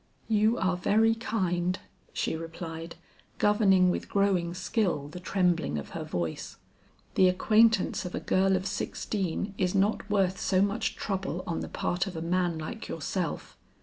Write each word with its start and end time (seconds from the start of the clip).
"You 0.29 0.57
are 0.57 0.77
very 0.77 1.13
kind," 1.13 1.77
she 2.11 2.35
replied 2.35 2.95
governing 3.37 3.91
with 3.91 4.09
growing 4.09 4.55
skill 4.55 5.07
the 5.07 5.19
trembling 5.19 5.77
of 5.77 5.89
her 5.89 6.03
voice. 6.03 6.57
"The 7.13 7.27
acquaintance 7.29 8.03
of 8.03 8.15
a 8.15 8.19
girl 8.19 8.55
of 8.55 8.65
sixteen 8.65 9.53
is 9.59 9.75
not 9.75 10.09
worth 10.09 10.39
so 10.39 10.59
much 10.59 10.95
trouble 10.95 11.43
on 11.45 11.59
the 11.59 11.69
part 11.69 12.07
of 12.07 12.15
a 12.15 12.21
man 12.23 12.57
like 12.57 12.87
yourself." 12.87 13.55